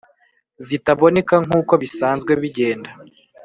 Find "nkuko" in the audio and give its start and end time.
1.45-1.73